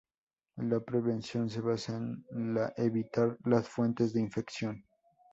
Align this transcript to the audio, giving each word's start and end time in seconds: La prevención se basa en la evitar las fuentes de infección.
La 0.57 0.79
prevención 0.79 1.47
se 1.47 1.61
basa 1.61 1.95
en 1.95 2.55
la 2.55 2.73
evitar 2.77 3.37
las 3.45 3.69
fuentes 3.69 4.11
de 4.13 4.21
infección. 4.21 4.83